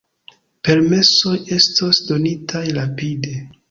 Permesoj 0.67 1.35
estos 1.59 2.03
donitaj 2.11 2.67
rapide. 2.83 3.41